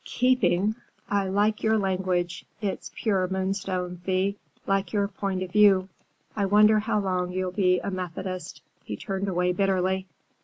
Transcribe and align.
"Keeping! 0.03 0.73
I 1.11 1.27
like 1.27 1.61
your 1.61 1.77
language. 1.77 2.43
It's 2.59 2.89
pure 2.95 3.27
Moonstone, 3.27 4.01
Thea,—like 4.03 4.93
your 4.93 5.07
point 5.07 5.43
of 5.43 5.51
view. 5.51 5.89
I 6.35 6.47
wonder 6.47 6.79
how 6.79 6.99
long 6.99 7.31
you'll 7.31 7.51
be 7.51 7.79
a 7.81 7.91
Methodist." 7.91 8.63
He 8.83 8.97
turned 8.97 9.27
away 9.27 9.53
bitterly. 9.53 10.07